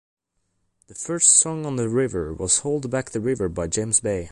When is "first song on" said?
0.95-1.75